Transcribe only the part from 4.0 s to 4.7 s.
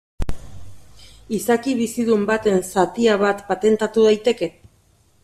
daiteke?